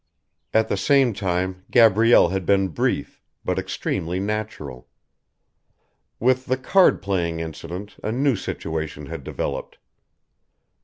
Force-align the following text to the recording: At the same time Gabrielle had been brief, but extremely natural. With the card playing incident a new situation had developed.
At 0.51 0.67
the 0.67 0.77
same 0.77 1.13
time 1.13 1.63
Gabrielle 1.69 2.29
had 2.29 2.43
been 2.43 2.69
brief, 2.69 3.21
but 3.45 3.59
extremely 3.59 4.19
natural. 4.19 4.87
With 6.19 6.47
the 6.47 6.57
card 6.57 7.03
playing 7.03 7.39
incident 7.39 7.97
a 8.01 8.11
new 8.11 8.35
situation 8.35 9.05
had 9.05 9.23
developed. 9.23 9.77